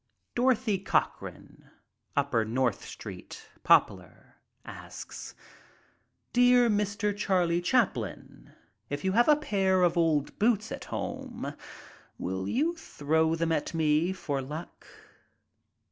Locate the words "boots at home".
10.39-11.53